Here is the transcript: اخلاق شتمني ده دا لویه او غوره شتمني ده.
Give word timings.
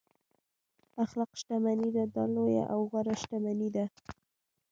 اخلاق 1.03 1.31
شتمني 1.39 1.89
ده 1.95 2.03
دا 2.15 2.23
لویه 2.35 2.63
او 2.73 2.79
غوره 2.91 3.15
شتمني 3.21 3.69
ده. 3.75 3.85